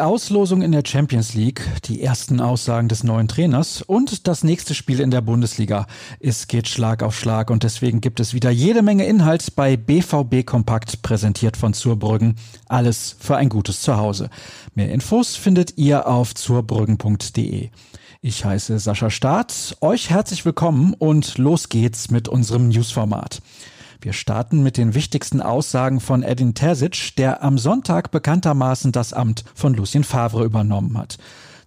Auslosung 0.00 0.62
in 0.62 0.72
der 0.72 0.82
Champions 0.86 1.34
League, 1.34 1.62
die 1.84 2.02
ersten 2.02 2.40
Aussagen 2.40 2.88
des 2.88 3.04
neuen 3.04 3.28
Trainers 3.28 3.82
und 3.82 4.26
das 4.26 4.44
nächste 4.44 4.74
Spiel 4.74 5.00
in 5.00 5.10
der 5.10 5.20
Bundesliga. 5.20 5.86
Es 6.20 6.48
geht 6.48 6.68
Schlag 6.68 7.02
auf 7.02 7.18
Schlag 7.18 7.50
und 7.50 7.62
deswegen 7.62 8.00
gibt 8.00 8.20
es 8.20 8.32
wieder 8.32 8.50
jede 8.50 8.82
Menge 8.82 9.06
Inhalt 9.06 9.54
bei 9.56 9.76
BVB 9.76 10.46
Kompakt, 10.46 11.02
präsentiert 11.02 11.56
von 11.56 11.74
Zurbrüggen. 11.74 12.36
Alles 12.68 13.16
für 13.18 13.36
ein 13.36 13.48
gutes 13.48 13.82
Zuhause. 13.82 14.30
Mehr 14.74 14.92
Infos 14.92 15.36
findet 15.36 15.76
ihr 15.76 16.06
auf 16.06 16.34
zurbrüggen.de. 16.34 17.70
Ich 18.20 18.44
heiße 18.44 18.78
Sascha 18.78 19.10
Staat, 19.10 19.76
euch 19.80 20.10
herzlich 20.10 20.44
willkommen 20.44 20.94
und 20.94 21.38
los 21.38 21.68
geht's 21.68 22.10
mit 22.10 22.28
unserem 22.28 22.68
Newsformat. 22.68 23.42
Wir 24.02 24.12
starten 24.12 24.64
mit 24.64 24.78
den 24.78 24.94
wichtigsten 24.94 25.40
Aussagen 25.40 26.00
von 26.00 26.24
Edin 26.24 26.54
Terzic, 26.54 27.14
der 27.16 27.44
am 27.44 27.56
Sonntag 27.56 28.10
bekanntermaßen 28.10 28.90
das 28.90 29.12
Amt 29.12 29.44
von 29.54 29.74
Lucien 29.74 30.02
Favre 30.02 30.44
übernommen 30.44 30.98
hat. 30.98 31.18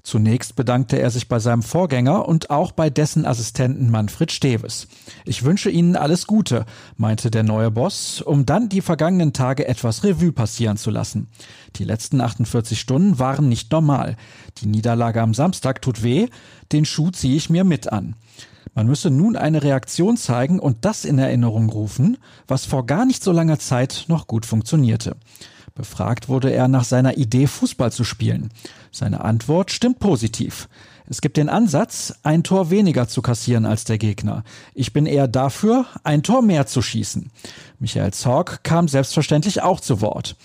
Zunächst 0.04 0.58
bedankte 0.58 1.00
er 1.00 1.12
sich 1.12 1.30
bei 1.30 1.40
seinem 1.40 1.64
Vorgänger 1.64 2.28
und 2.28 2.50
auch 2.50 2.74
bei 2.74 2.90
dessen 2.90 3.26
Assistenten 3.26 3.90
Manfred 3.90 4.34
Steves. 4.34 4.90
Ich 5.24 5.44
wünsche 5.44 5.70
Ihnen 5.70 5.96
alles 5.96 6.28
Gute, 6.28 6.66
meinte 6.98 7.32
der 7.32 7.44
neue 7.44 7.72
Boss, 7.72 8.22
um 8.22 8.46
dann 8.46 8.68
die 8.68 8.82
vergangenen 8.82 9.32
Tage 9.32 9.66
etwas 9.66 10.04
Revue 10.04 10.34
passieren 10.34 10.76
zu 10.76 10.92
lassen. 10.92 11.30
Die 11.78 11.86
letzten 11.86 12.20
48 12.20 12.78
Stunden 12.78 13.18
waren 13.18 13.48
nicht 13.48 13.72
normal. 13.72 14.18
Die 14.58 14.68
Niederlage 14.68 15.22
am 15.22 15.34
Samstag 15.34 15.82
tut 15.82 16.04
weh, 16.04 16.28
den 16.74 16.84
Schuh 16.84 17.12
ziehe 17.12 17.38
ich 17.38 17.50
mir 17.50 17.64
mit 17.64 17.94
an. 17.94 18.18
Man 18.76 18.88
müsse 18.88 19.10
nun 19.10 19.38
eine 19.38 19.64
Reaktion 19.64 20.18
zeigen 20.18 20.60
und 20.60 20.84
das 20.84 21.06
in 21.06 21.18
Erinnerung 21.18 21.70
rufen, 21.70 22.18
was 22.46 22.66
vor 22.66 22.86
gar 22.86 23.06
nicht 23.06 23.24
so 23.24 23.32
langer 23.32 23.58
Zeit 23.58 24.06
noch 24.10 24.28
gut 24.28 24.46
funktionierte. 24.46 25.16
Befragt 25.76 26.30
wurde 26.30 26.52
er 26.52 26.68
nach 26.68 26.84
seiner 26.84 27.18
Idee, 27.18 27.48
Fußball 27.48 27.92
zu 27.92 28.04
spielen. 28.04 28.50
Seine 28.92 29.24
Antwort 29.24 29.72
stimmt 29.72 30.00
positiv. 30.00 30.68
Es 31.08 31.22
gibt 31.22 31.38
den 31.38 31.50
Ansatz, 31.50 32.16
ein 32.24 32.44
Tor 32.44 32.72
weniger 32.72 33.08
zu 33.08 33.22
kassieren 33.22 33.66
als 33.66 33.84
der 33.84 34.00
Gegner. 34.00 34.44
Ich 34.74 34.92
bin 34.92 35.06
eher 35.06 35.28
dafür, 35.28 35.86
ein 36.04 36.24
Tor 36.24 36.42
mehr 36.42 36.66
zu 36.66 36.82
schießen. 36.82 37.30
Michael 37.78 38.12
Zorg 38.12 38.64
kam 38.64 38.88
selbstverständlich 38.88 39.62
auch 39.62 39.80
zu 39.80 40.02
Wort. 40.02 40.36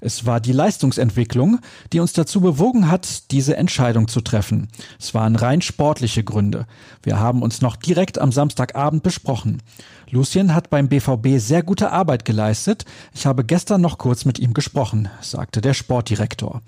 Es 0.00 0.26
war 0.26 0.40
die 0.40 0.52
Leistungsentwicklung, 0.52 1.60
die 1.92 2.00
uns 2.00 2.12
dazu 2.12 2.40
bewogen 2.40 2.90
hat, 2.90 3.30
diese 3.30 3.56
Entscheidung 3.56 4.08
zu 4.08 4.20
treffen. 4.20 4.68
Es 4.98 5.14
waren 5.14 5.36
rein 5.36 5.62
sportliche 5.62 6.22
Gründe. 6.22 6.66
Wir 7.02 7.18
haben 7.18 7.42
uns 7.42 7.62
noch 7.62 7.76
direkt 7.76 8.18
am 8.18 8.32
Samstagabend 8.32 9.02
besprochen. 9.02 9.62
Lucien 10.10 10.54
hat 10.54 10.68
beim 10.68 10.88
BVB 10.88 11.38
sehr 11.38 11.62
gute 11.62 11.92
Arbeit 11.92 12.24
geleistet. 12.26 12.84
Ich 13.14 13.24
habe 13.24 13.44
gestern 13.44 13.80
noch 13.80 13.96
kurz 13.96 14.26
mit 14.26 14.38
ihm 14.38 14.52
gesprochen, 14.52 15.08
sagte 15.20 15.60
der 15.60 15.74
Sportdirektor. 15.74 16.62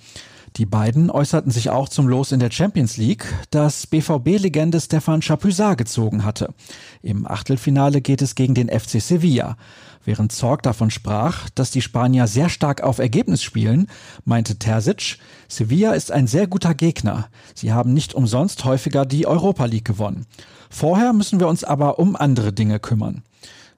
Die 0.56 0.67
beiden 0.67 1.11
äußerten 1.11 1.50
sich 1.50 1.70
auch 1.70 1.89
zum 1.89 2.08
Los 2.08 2.31
in 2.31 2.39
der 2.39 2.50
Champions 2.50 2.98
League, 2.98 3.25
das 3.50 3.86
BVB-Legende 3.86 4.81
Stefan 4.81 5.22
Chapuisat 5.22 5.78
gezogen 5.78 6.25
hatte. 6.25 6.53
Im 7.00 7.27
Achtelfinale 7.27 8.03
geht 8.03 8.20
es 8.20 8.34
gegen 8.34 8.55
den 8.55 8.69
FC 8.69 9.00
Sevilla. 9.00 9.56
Während 10.05 10.33
Zorg 10.33 10.62
davon 10.62 10.91
sprach, 10.91 11.48
dass 11.50 11.70
die 11.70 11.81
Spanier 11.81 12.27
sehr 12.27 12.50
stark 12.50 12.83
auf 12.83 12.98
Ergebnis 12.98 13.42
spielen, 13.42 13.86
meinte 14.27 14.59
Terzic, 14.59 15.19
Sevilla 15.48 15.92
ist 15.92 16.12
ein 16.12 16.27
sehr 16.27 16.47
guter 16.47 16.75
Gegner. 16.75 17.28
Sie 17.55 17.72
haben 17.72 17.94
nicht 17.94 18.12
umsonst 18.12 18.64
häufiger 18.64 19.06
die 19.06 19.27
Europa 19.27 19.64
League 19.64 19.87
gewonnen. 19.87 20.27
Vorher 20.69 21.14
müssen 21.14 21.41
wir 21.41 21.48
uns 21.48 21.64
aber 21.64 21.98
um 21.98 22.14
andere 22.14 22.53
Dinge 22.53 22.78
kümmern 22.78 23.22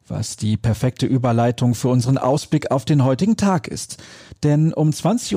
was 0.06 0.36
die 0.36 0.56
perfekte 0.56 1.06
Überleitung 1.06 1.74
für 1.74 1.88
unseren 1.88 2.18
Ausblick 2.18 2.70
auf 2.70 2.84
den 2.84 3.04
heutigen 3.04 3.36
Tag 3.36 3.68
ist. 3.68 4.02
Denn 4.42 4.74
um 4.74 4.90
20.30 4.90 5.34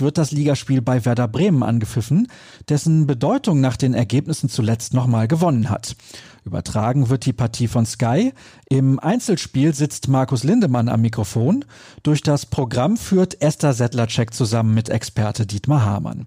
wird 0.06 0.18
das 0.18 0.30
Ligaspiel 0.30 0.82
bei 0.82 1.04
Werder 1.04 1.28
Bremen 1.28 1.62
angepfiffen, 1.62 2.28
dessen 2.68 3.06
Bedeutung 3.06 3.60
nach 3.60 3.76
den 3.76 3.94
Ergebnissen 3.94 4.48
zuletzt 4.48 4.92
nochmal 4.92 5.28
gewonnen 5.28 5.70
hat. 5.70 5.96
Übertragen 6.44 7.08
wird 7.08 7.24
die 7.24 7.32
Partie 7.32 7.68
von 7.68 7.86
Sky. 7.86 8.32
Im 8.68 9.00
Einzelspiel 9.00 9.74
sitzt 9.74 10.08
Markus 10.08 10.44
Lindemann 10.44 10.90
am 10.90 11.00
Mikrofon. 11.00 11.64
Durch 12.02 12.20
das 12.20 12.44
Programm 12.44 12.98
führt 12.98 13.40
Esther 13.40 13.72
Settlercheck 13.72 14.34
zusammen 14.34 14.74
mit 14.74 14.90
Experte 14.90 15.46
Dietmar 15.46 15.84
Hamann. 15.84 16.26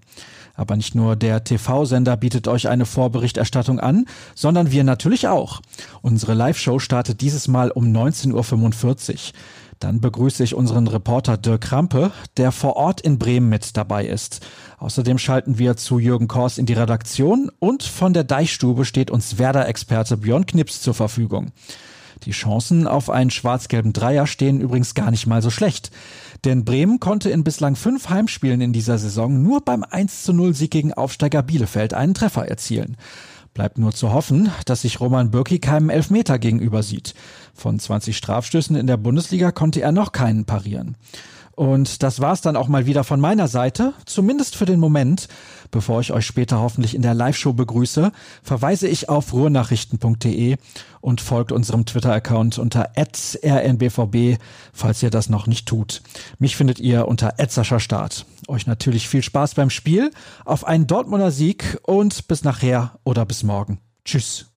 Aber 0.54 0.74
nicht 0.74 0.96
nur 0.96 1.14
der 1.14 1.44
TV-Sender 1.44 2.16
bietet 2.16 2.48
euch 2.48 2.68
eine 2.68 2.84
Vorberichterstattung 2.84 3.78
an, 3.78 4.06
sondern 4.34 4.72
wir 4.72 4.82
natürlich 4.82 5.28
auch. 5.28 5.60
Unsere 6.02 6.34
Live-Show 6.34 6.80
startet 6.80 7.20
dieses 7.20 7.46
Mal 7.46 7.70
um 7.70 7.84
19.45 7.92 9.12
Uhr. 9.12 9.18
Dann 9.78 10.00
begrüße 10.00 10.42
ich 10.42 10.54
unseren 10.54 10.88
Reporter 10.88 11.36
Dirk 11.36 11.60
Krampe, 11.60 12.10
der 12.36 12.50
vor 12.50 12.76
Ort 12.76 13.00
in 13.00 13.18
Bremen 13.18 13.48
mit 13.48 13.76
dabei 13.76 14.06
ist. 14.06 14.44
Außerdem 14.78 15.18
schalten 15.18 15.58
wir 15.58 15.76
zu 15.76 15.98
Jürgen 15.98 16.26
Kors 16.26 16.58
in 16.58 16.66
die 16.66 16.72
Redaktion 16.72 17.50
und 17.60 17.84
von 17.84 18.12
der 18.12 18.24
Deichstube 18.24 18.84
steht 18.84 19.10
uns 19.10 19.38
Werder-Experte 19.38 20.16
Björn 20.16 20.46
Knips 20.46 20.82
zur 20.82 20.94
Verfügung. 20.94 21.52
Die 22.24 22.32
Chancen 22.32 22.88
auf 22.88 23.10
einen 23.10 23.30
schwarz-gelben 23.30 23.92
Dreier 23.92 24.26
stehen 24.26 24.60
übrigens 24.60 24.94
gar 24.94 25.12
nicht 25.12 25.26
mal 25.26 25.42
so 25.42 25.50
schlecht. 25.50 25.92
Denn 26.44 26.64
Bremen 26.64 26.98
konnte 26.98 27.30
in 27.30 27.44
bislang 27.44 27.76
fünf 27.76 28.08
Heimspielen 28.08 28.60
in 28.60 28.72
dieser 28.72 28.98
Saison 28.98 29.42
nur 29.42 29.60
beim 29.60 29.84
1 29.84 30.24
zu 30.24 30.32
0 30.32 30.54
Sieg 30.54 30.70
gegen 30.70 30.92
Aufsteiger 30.92 31.42
Bielefeld 31.42 31.94
einen 31.94 32.14
Treffer 32.14 32.48
erzielen. 32.48 32.96
Bleibt 33.58 33.76
nur 33.76 33.90
zu 33.90 34.12
hoffen, 34.12 34.52
dass 34.66 34.82
sich 34.82 35.00
Roman 35.00 35.32
Bürki 35.32 35.58
keinem 35.58 35.90
Elfmeter 35.90 36.38
gegenüber 36.38 36.84
sieht. 36.84 37.16
Von 37.54 37.80
20 37.80 38.16
Strafstößen 38.16 38.76
in 38.76 38.86
der 38.86 38.98
Bundesliga 38.98 39.50
konnte 39.50 39.80
er 39.80 39.90
noch 39.90 40.12
keinen 40.12 40.44
parieren. 40.44 40.94
Und 41.58 42.04
das 42.04 42.20
war's 42.20 42.40
dann 42.40 42.54
auch 42.54 42.68
mal 42.68 42.86
wieder 42.86 43.02
von 43.02 43.18
meiner 43.18 43.48
Seite, 43.48 43.92
zumindest 44.06 44.54
für 44.54 44.64
den 44.64 44.78
Moment. 44.78 45.26
Bevor 45.72 46.00
ich 46.00 46.12
euch 46.12 46.24
später 46.24 46.60
hoffentlich 46.60 46.94
in 46.94 47.02
der 47.02 47.14
Live-Show 47.14 47.52
begrüße, 47.52 48.12
verweise 48.44 48.86
ich 48.86 49.08
auf 49.08 49.32
ruhrnachrichten.de 49.32 50.56
und 51.00 51.20
folgt 51.20 51.50
unserem 51.50 51.84
Twitter-Account 51.84 52.58
unter 52.58 52.92
rnbvb, 52.96 54.38
falls 54.72 55.02
ihr 55.02 55.10
das 55.10 55.30
noch 55.30 55.48
nicht 55.48 55.66
tut. 55.66 56.02
Mich 56.38 56.54
findet 56.54 56.78
ihr 56.78 57.08
unter 57.08 57.34
Start. 57.80 58.24
Euch 58.46 58.68
natürlich 58.68 59.08
viel 59.08 59.24
Spaß 59.24 59.54
beim 59.54 59.70
Spiel, 59.70 60.12
auf 60.44 60.64
einen 60.64 60.86
Dortmunder 60.86 61.32
Sieg 61.32 61.80
und 61.82 62.28
bis 62.28 62.44
nachher 62.44 63.00
oder 63.02 63.26
bis 63.26 63.42
morgen. 63.42 63.80
Tschüss. 64.04 64.46